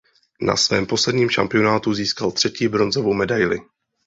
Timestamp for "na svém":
0.41-0.85